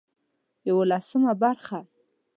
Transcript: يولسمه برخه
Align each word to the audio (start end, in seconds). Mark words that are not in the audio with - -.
يولسمه 0.69 1.33
برخه 1.41 1.79